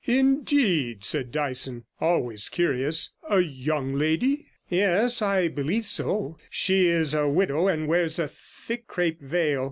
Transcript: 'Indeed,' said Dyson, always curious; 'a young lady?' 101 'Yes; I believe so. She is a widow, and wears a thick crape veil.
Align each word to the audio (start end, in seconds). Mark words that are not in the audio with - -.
'Indeed,' 0.03 1.03
said 1.03 1.31
Dyson, 1.31 1.83
always 1.99 2.49
curious; 2.49 3.11
'a 3.29 3.39
young 3.41 3.93
lady?' 3.93 4.47
101 4.67 4.67
'Yes; 4.69 5.21
I 5.21 5.47
believe 5.47 5.85
so. 5.85 6.39
She 6.49 6.87
is 6.87 7.13
a 7.13 7.27
widow, 7.29 7.67
and 7.67 7.87
wears 7.87 8.17
a 8.17 8.27
thick 8.27 8.87
crape 8.87 9.21
veil. 9.21 9.59